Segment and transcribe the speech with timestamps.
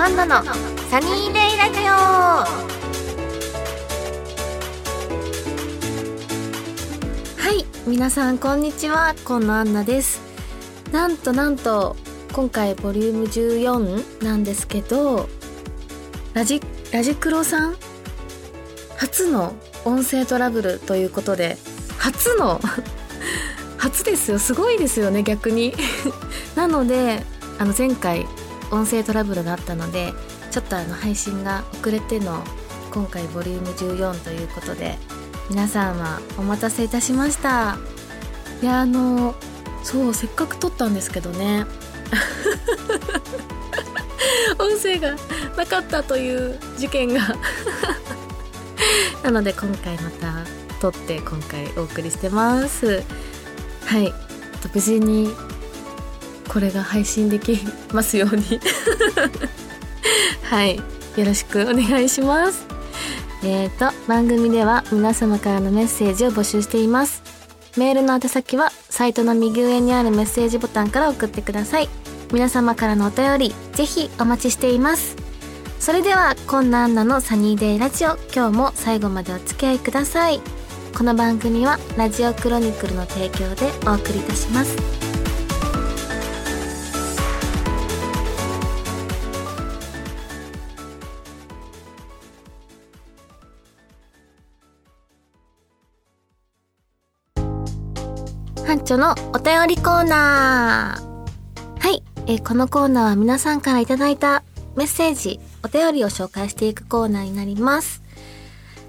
[0.00, 1.92] アンナのサニーデイラジオ。
[7.36, 9.16] はい皆さんこんにちは。
[9.24, 10.20] 今野アンナです。
[10.92, 11.96] なんとなんと
[12.32, 15.28] 今回ボリューム14なんですけど
[16.32, 16.62] ラジ
[16.92, 17.76] ラジクロさん？
[18.98, 19.52] 初の
[19.84, 21.58] 音声トラブルということで
[21.98, 22.60] 初の
[23.78, 24.38] 初ですよ。
[24.38, 25.74] すごいですよね逆に。
[26.54, 27.24] なので
[27.58, 28.28] あの前回
[28.70, 30.12] 音声トラブルがあったので
[30.50, 32.42] ちょっとあの配信が遅れての
[32.90, 34.96] 今回ボリューム14ということで
[35.48, 37.78] 皆さんはお待たせいたしました。
[38.60, 39.34] いやあの
[39.82, 41.64] そうせっかく撮ったんですけどね。
[44.58, 45.16] 音声が
[45.56, 47.36] なかったという事件が。
[49.22, 50.44] なので今回また
[50.80, 53.02] 撮って今回お送りしてます。
[53.86, 54.12] はい。
[54.74, 55.34] 無事に
[56.48, 57.60] これが配信でき
[57.92, 58.60] ますように。
[60.42, 60.76] はい。
[60.76, 62.66] よろしくお願いします。
[63.44, 67.22] えーと番組では皆様からのメッセージを募集しています。
[67.76, 71.88] メールの宛先はサイトの右上にあるメッセージボタンから送ってください。
[72.32, 75.16] 皆様からのお便りぜひお待ちしています。
[75.78, 80.40] それではこんなアンナのサニーデイラジオ今日も最後までお付き合いください。
[80.96, 85.07] この番組はラジオクロニクルの提供でお送りいたします。
[98.88, 104.42] 班長のお便りコーナーはい、えーこのコーナーは皆さんからいただいた
[104.76, 108.02] メッセージお便りを紹介していくコーナーになります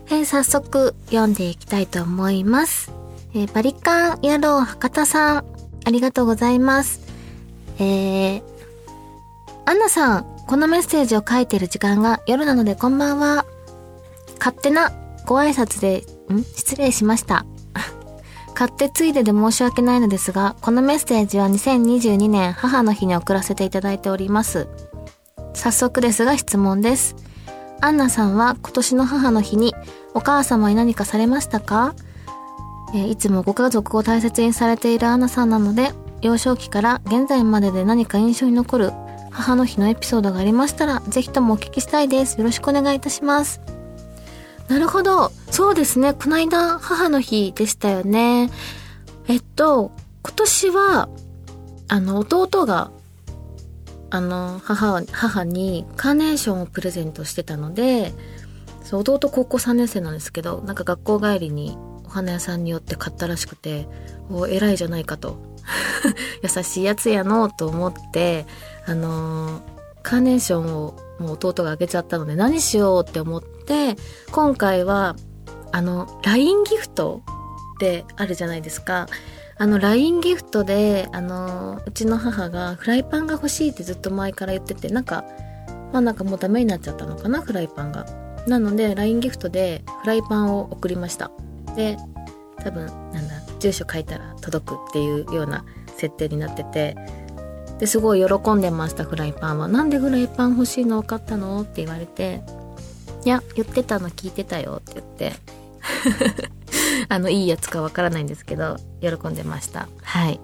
[0.08, 2.94] えー早速読んでいきたいと思います。
[3.34, 5.46] えーバリカン野郎博多さん、
[5.86, 7.02] ありがとうございます。
[7.78, 8.42] えー、
[9.66, 13.46] アンナさん、このメッセージを書いてる時間が夜なのでこんばんは。
[14.40, 14.92] 勝手な
[15.26, 17.46] ご挨拶で、ん失礼しました。
[18.60, 24.68] 勝手ついでで申し訳ないのですが、このメッセージは2022年母の日に送らせていただいております。
[25.54, 27.16] 早速ですが質問です。
[27.80, 29.74] アンナさんは今年の母の日に
[30.14, 31.96] お母様に何かされましたか、
[32.94, 38.92] えいつもご家族を大切にされているアンナさんなので、幼少期から現在までで何か印象に残る
[39.32, 42.38] 母の日のエピソードがありましたら、ぜひともお聞きしたいです。
[42.38, 43.62] よろしくお願いいたします。
[44.70, 45.32] なるほど。
[45.52, 46.14] そうですね。
[46.14, 48.50] この間、母の日でしたよね。
[49.28, 49.92] えっと、
[50.24, 51.10] 今年は、
[51.88, 52.92] あの、弟が
[54.12, 58.14] あの母母にカーネーションをプレゼントしてたので
[58.84, 63.88] そう弟高校3年生なんですけどなんか学校帰りにお花屋さんによって買ったらしくて
[64.32, 65.38] お偉いじゃないかと
[66.42, 68.48] 優しいやつやのと思って
[68.88, 69.62] あの
[70.02, 73.96] カーネーションをもう弟があげちゃったので何しようって思って
[74.32, 75.16] 今回は
[75.72, 77.22] あの LINE ギフト
[77.76, 79.08] ってあるじゃないですか。
[79.62, 85.26] あの LINE ギフトであのうちの母がフライパンが欲しいってずっと前から言っててなんか
[85.92, 88.06] まあなんかもうダメになっちゃったのかなフライパンが。
[88.48, 91.30] なので LINE ギフトでフライパンを送りました。
[91.76, 91.98] で
[92.64, 95.66] 多分なんだ住所書いたら届くっていうような
[95.98, 96.96] 設定になってて
[97.80, 101.02] ですごい喜んでましたフライパンはなんでフライパン欲しいの？
[101.02, 101.62] 分かったの？
[101.62, 102.42] って言われて
[103.26, 105.34] いや言ってたの聞いてたよって言って。
[107.08, 109.88] あのいいやつかわからないんですけど喜んでました。
[110.02, 110.40] はい。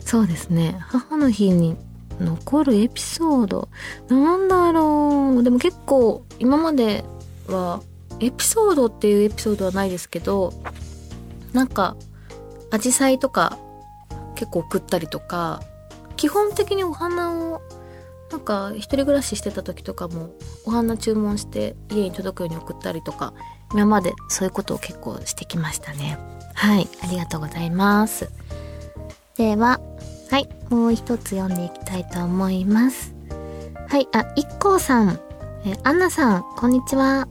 [0.00, 0.76] そうですね。
[0.80, 1.76] 母の日に
[2.20, 3.68] 残るエピソード。
[4.08, 5.42] なんだろう。
[5.42, 7.04] でも結構今まで
[7.48, 7.82] は
[8.20, 10.52] エピソードっていうエピソードはないですけど
[11.52, 11.96] なんか
[12.70, 13.58] アジサイとか
[14.36, 15.62] 結構送ったりとか
[16.22, 17.60] 基本的にお花を
[18.30, 20.32] なんか一人暮らししてた時とかも
[20.64, 23.34] お花注文して家に届くように送ったりとか
[23.72, 26.16] 今までそういうことを結構してきましたね。
[26.54, 28.30] はいありがとうございます。
[29.36, 29.80] では
[30.30, 33.16] はいもう一つ読んでいきたいと思います。
[33.88, 35.18] はいあいっこうさん。
[35.64, 37.26] えアンナさんこんにちは。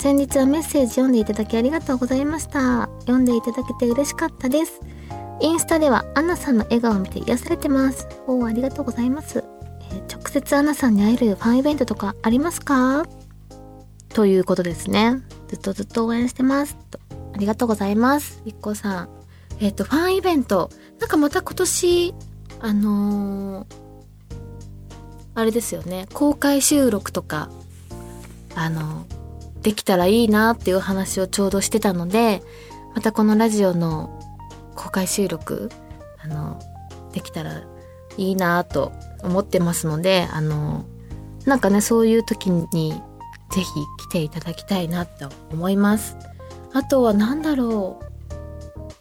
[0.00, 2.88] 先日はメッセージ読んでいただきありがとうございました。
[3.02, 4.80] 読んでいただけて嬉しかったです。
[5.42, 8.06] インスタではアナさんの笑顔を見て癒されてます。
[8.28, 9.42] おーありがとうございます、
[9.90, 13.04] えー直接アナさんに会えるファンイベントとかありますか？
[14.08, 15.20] ということですね。
[15.48, 16.76] ずっとずっと応援してます。
[16.90, 17.00] と
[17.34, 18.40] ありがとうございます。
[18.46, 19.08] いっこさん。
[19.58, 20.70] えっ、とファンイベント。
[21.00, 22.14] なんかまた今年
[22.60, 23.76] あのー
[25.34, 26.06] あれですよね。
[26.14, 27.50] 公開収録とか
[28.54, 29.06] あの
[29.62, 32.42] できたらいいなっていう話をちょうどしてたので
[32.94, 34.31] またこのラジオの
[34.74, 35.70] 公開収録
[36.22, 36.60] あの
[37.12, 37.62] できたら
[38.16, 38.92] いいなと
[39.22, 40.84] 思ってますのであの
[41.46, 42.92] なんかねそういう時に
[43.50, 43.66] ぜひ
[44.08, 46.16] 来ていただきたいなと思います。
[46.72, 48.04] あとは何だろう。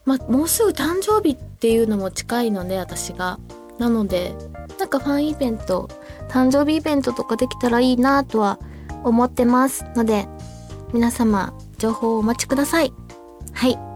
[0.05, 3.39] まあもうすぐ誕生日っていうのも近いので私が。
[3.79, 4.35] なので
[4.77, 5.89] なんかファンイベント
[6.29, 8.59] 誕生日イベントとかできたらいいなとは
[9.03, 10.27] 思ってますので
[10.93, 12.93] 皆様情報をお待ちください。
[13.53, 13.90] はい。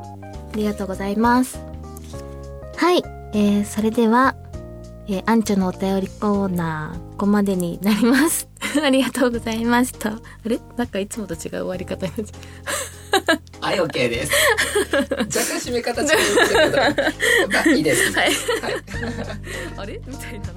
[0.55, 1.59] りがとうございます
[2.77, 3.03] はい、
[3.33, 4.35] えー、それでは
[5.07, 8.49] えー、アンチョのお便りコーナー、ここまでになります。
[8.83, 10.13] ありがとうございました。
[10.13, 10.59] あれ？
[10.77, 12.37] なんかいつもと違う終わり方になっちゃ
[13.37, 13.61] う。
[13.61, 14.31] はい、OK です。
[14.91, 15.29] 若干
[15.59, 16.77] 締め方違うけど、
[17.53, 18.11] まあいいです。
[18.13, 18.25] はい。
[18.25, 18.33] はい、
[19.77, 20.01] あれ？
[20.07, 20.47] みたいな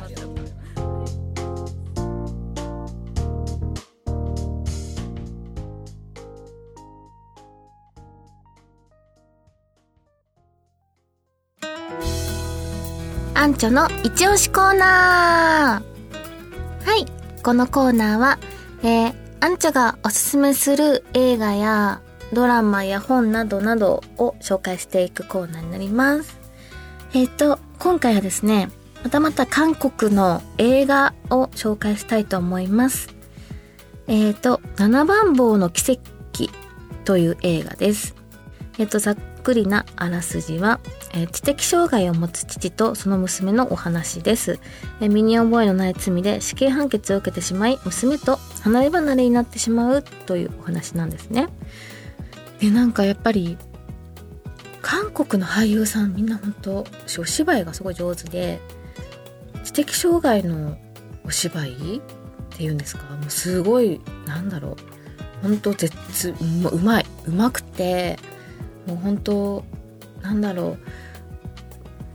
[13.39, 17.07] アンチョの一押しコーナーはい。
[17.45, 18.41] このコーナーは、
[18.83, 22.03] えー、アンチョがおすすめする映画や
[22.33, 26.37] ドラマや本などなどを紹介していくコーナーになります。
[27.15, 28.71] えっ、ー、と、今回はですね、
[29.05, 33.15] またまた韓国の映画を紹介したいと思います。
[34.09, 36.01] えっ、ー、と、七番坊の奇跡
[37.05, 38.17] という映画です。
[38.79, 39.17] えっ、ー、と、ざっ
[39.49, 40.79] くりなあらすじは、
[41.15, 44.59] えー、知的障害を持つ父とその娘のお話です、
[45.01, 51.49] えー、身に覚えのない罪で死刑判決を受けてしまい娘と離れ離れになってしまうというお話なんですね。
[52.61, 53.57] でなんかやっぱり
[54.83, 56.87] 韓国の俳優さんみんな本当
[57.19, 58.61] お芝居がすごい上手で
[59.65, 60.77] 知的障害の
[61.25, 62.01] お芝居っ
[62.51, 63.05] ていうんですか？
[63.15, 64.77] もうすごいなんだろう。
[65.41, 66.35] 本当絶
[66.71, 68.19] うまいうまくて
[68.89, 69.65] もう本当
[70.23, 70.77] なんだろ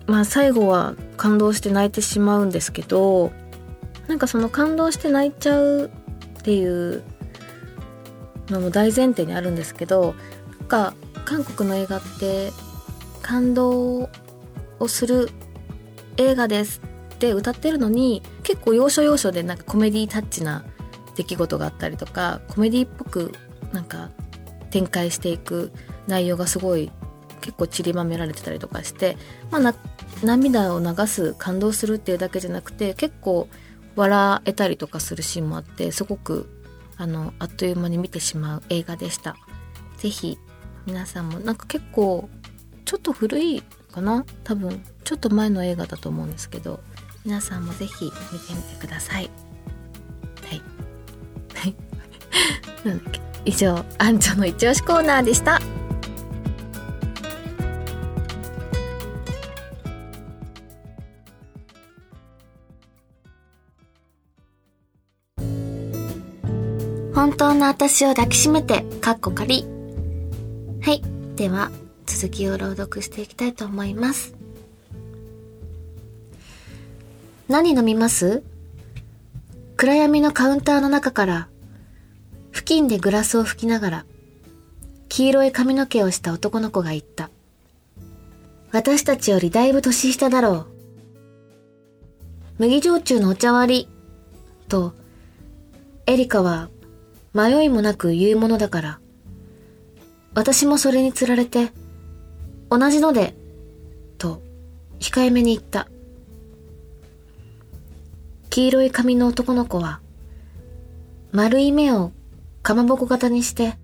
[0.08, 0.12] う。
[0.12, 3.32] まあ最後は感動して泣いてしまうんですけど
[4.08, 5.90] なんかその感動して泣いちゃう
[6.40, 7.04] っていう
[8.50, 10.16] のも大前提にあるんですけど
[10.60, 10.94] なんか
[11.24, 12.52] 韓国の映画って
[13.22, 14.10] 感動
[14.80, 15.30] をする
[16.18, 16.82] 映画です
[17.16, 20.66] って歌ってるのに結構要所要所でなんかコメディタッチな
[21.16, 23.32] 出来事があったりとかコメディっぽく
[23.72, 24.10] なんか
[24.70, 25.72] 展開していく
[26.08, 26.92] 内容がすごい
[27.42, 29.18] 結構散りばめられてたりとかして、
[29.52, 29.76] まあ、
[30.24, 33.50] 涙を流す感動するっていうだけじゃなくて結構
[33.96, 36.50] 笑えたりとかするシーンもあってすごく
[36.98, 39.36] あのあっという間に見てしまう映画でした。
[39.98, 40.38] 是非
[40.86, 42.30] 皆さんもなんか結構
[42.86, 43.62] ちょっと古い
[43.92, 44.26] かな？
[44.44, 46.80] 多分ちょっと前の映画だと思うんですけど
[47.26, 49.30] 皆さんも是非見てみてください。
[50.44, 50.62] はい。
[51.56, 51.76] はい。
[52.84, 55.60] なんだっけ以上、アンチョの一押しコーナーでした。
[67.14, 69.66] 本当の私を抱きしめて、かっこ仮。
[70.82, 71.04] はい。
[71.36, 71.72] では、
[72.08, 74.36] 続きを朗読していきたいと思います。
[77.48, 78.42] 何飲みます？
[79.78, 81.50] 暗闇のカウンターの中から、
[82.52, 84.06] 付近でグラスを吹きながら、
[85.08, 87.30] 黄色い髪の毛をした男の子が言った。
[88.72, 90.68] 私たちよりだいぶ年下だろう。
[92.58, 93.90] 麦焼酎のお茶割り、
[94.68, 94.94] と、
[96.08, 96.70] エリカは
[97.34, 99.00] 迷いもなく言うものだから。
[100.36, 101.72] 私もそれにつられて、
[102.70, 103.36] 同じので、
[104.18, 104.42] と、
[105.00, 105.88] 控えめに言った。
[108.50, 110.00] 黄色い髪の男の子は、
[111.32, 112.12] 丸い目を
[112.62, 113.78] かまぼこ型にして、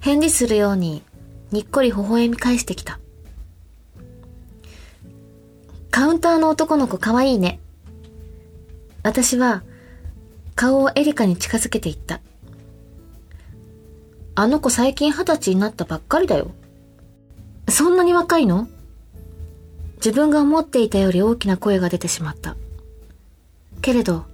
[0.00, 1.02] 返事するように
[1.52, 2.98] にっこり微笑み返してきた。
[5.90, 7.60] カウンターの男の子かわいいね。
[9.02, 9.62] 私は
[10.56, 12.20] 顔をエリカに近づけていった。
[14.34, 16.50] あの子最近二十歳になったばっかりだよ。
[17.68, 18.66] そんなに若いの？
[19.96, 22.56] 自分が思っていたより大きな声が出てしまった。
[23.82, 24.24] けれど、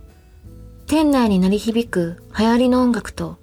[0.87, 3.39] 店内に鳴り響く流行りの音楽と、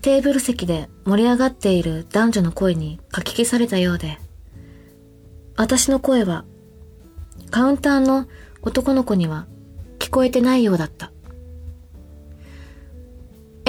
[0.00, 4.18] テーブル席で盛り上がっている男女の声にかき消されたようで、
[5.56, 6.44] 私の声は、
[7.50, 8.26] カウンターの
[8.62, 9.46] 男の子には
[9.98, 11.10] 聞こえてないようだった。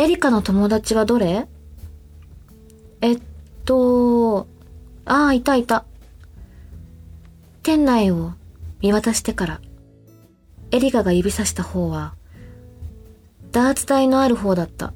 [0.05, 1.47] エリカの友達はどれ？
[3.01, 3.21] えっ
[3.65, 4.45] と、
[5.03, 5.83] ああ、いたいた。
[7.63, 8.33] 店内を
[8.81, 9.62] 見渡してから、
[10.69, 12.13] エリカが指さした方は、
[13.51, 14.93] ダーツ台のある方だった。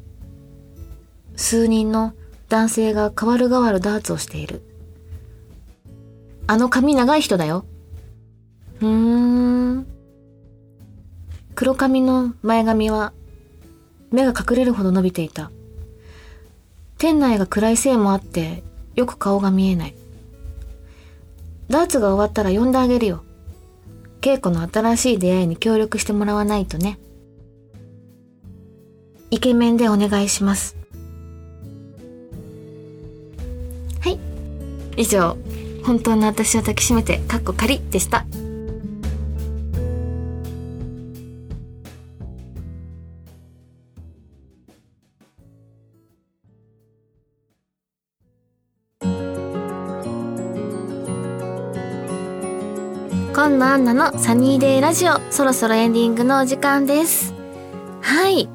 [1.35, 2.13] 数人の
[2.47, 4.61] 男性が代わる代わるダーツをしている。
[6.45, 7.65] あの髪長い人だよ。
[8.79, 9.87] ふーん。
[11.55, 13.11] 黒髪の前髪は
[14.11, 15.51] 目が隠れるほど伸びていた。
[16.97, 18.63] 店内が暗いせいもあって、
[18.95, 19.95] よく顔が見えない。
[21.69, 23.23] ダーツが終わったら呼んであげるよ。
[24.21, 26.99] 稽古の新しい出会いに協力してもらわないとね。
[29.31, 30.75] イケメンでお願いします。
[34.01, 34.19] はい。
[34.97, 35.37] 以上、
[35.83, 38.25] 本当の私を抱きしめて、かっこ仮でした。
[53.39, 57.33] 今野アンナのサニーデイラジオ、そろそろエンディングのお時間です。
[58.01, 58.49] はい。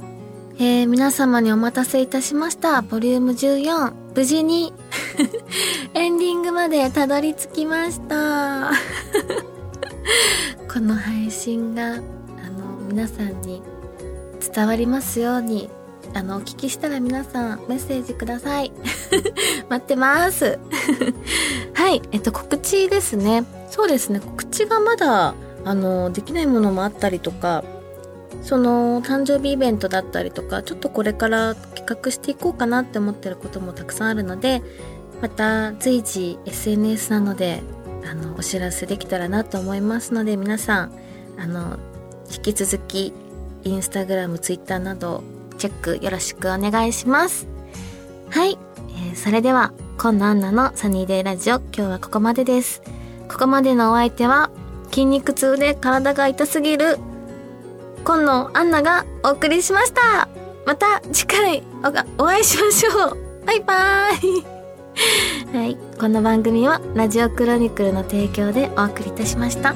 [0.59, 2.83] えー、皆様にお待たせいたしました。
[2.83, 3.95] ボリューム14。
[4.15, 4.75] 無事に
[5.95, 8.73] エンディングまでたどり着きました。
[10.71, 12.03] この配信が、あの、
[12.87, 13.63] 皆さんに
[14.55, 15.71] 伝わりますように、
[16.13, 18.71] あの、お聞きしたら皆さんメッセージください。
[19.71, 20.59] 待ってます。
[21.73, 23.45] はい、えっと、告知ですね。
[23.75, 24.21] そうですね。
[24.21, 27.65] 告知がまだあのできないものもあったりとか
[28.41, 34.63] その誕生日イベントだったりとかちょっとこれから企画していこうかなって思ってることもたくさんあるので
[35.21, 37.65] また随時 SNS なので
[38.09, 40.93] あのお知らせできたらなと思いますので皆さん
[41.37, 41.81] あの
[42.31, 43.13] 引き続き
[43.65, 45.25] インスタグラムツイッターなど
[45.59, 47.49] チェックよろしくお願いします。
[48.31, 48.57] はい、
[48.91, 52.83] えー、それでは今度アンナのサニーデイラジオ今日はここまでです。
[53.35, 54.49] ここまでのお相手は
[54.91, 56.99] 筋肉痛で体が痛すぎる
[58.05, 60.29] 今野アンナがお送りしました
[60.65, 61.63] また次回
[62.17, 64.55] お会いしましょうバイバーイ
[65.53, 65.77] はい。
[65.99, 69.75] この番組はラジオクロニクルの提供でお送りいたしました。